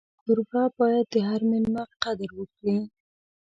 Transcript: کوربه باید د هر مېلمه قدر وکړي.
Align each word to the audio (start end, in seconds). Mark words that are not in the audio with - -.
کوربه 0.21 0.63
باید 0.77 1.05
د 1.13 1.15
هر 1.29 1.41
مېلمه 1.49 1.83
قدر 2.03 2.29
وکړي. 2.35 2.77